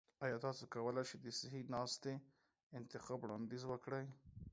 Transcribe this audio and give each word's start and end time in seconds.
ایا 0.23 0.37
تاسو 0.45 0.63
کولی 0.73 1.03
شئ 1.09 1.17
د 1.21 1.27
صحي 1.39 1.61
ناستي 1.73 2.13
انتخاب 2.77 3.19
وړاندیز 3.21 3.63
وکړئ؟ 3.67 4.05